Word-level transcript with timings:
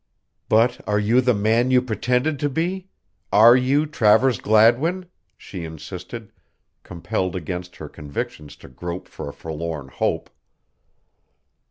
"But 0.49 0.81
are 0.87 0.97
you 0.97 1.21
the 1.21 1.35
man 1.35 1.69
you 1.69 1.79
pretended 1.79 2.39
to 2.39 2.49
be 2.49 2.87
are 3.31 3.55
you 3.55 3.85
Travers 3.85 4.39
Gladwin?" 4.39 5.05
she 5.37 5.63
insisted, 5.63 6.31
compelled 6.81 7.35
against 7.35 7.75
her 7.75 7.87
convictions 7.87 8.55
to 8.55 8.67
grope 8.67 9.07
for 9.07 9.29
a 9.29 9.33
forlorn 9.33 9.89
hope. 9.89 10.31